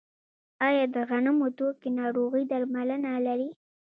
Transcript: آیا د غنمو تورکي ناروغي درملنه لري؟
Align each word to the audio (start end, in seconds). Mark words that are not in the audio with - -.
آیا 0.67 0.85
د 0.95 0.97
غنمو 1.09 1.47
تورکي 1.57 1.89
ناروغي 1.99 2.43
درملنه 2.51 3.11
لري؟ 3.27 3.49